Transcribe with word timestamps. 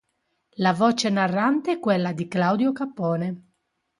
La 0.55 0.73
voce 0.73 1.11
narrante 1.11 1.73
è 1.73 1.79
quella 1.79 2.11
di 2.11 2.27
Claudio 2.27 2.71
Capone. 2.71 3.49